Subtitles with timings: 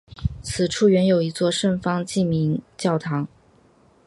[0.41, 3.27] 此处原有一座圣方济各教堂。